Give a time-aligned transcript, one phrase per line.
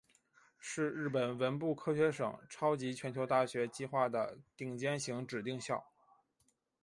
[0.59, 5.91] 是日本文部科学省超级全球大学计划的顶尖型指定校。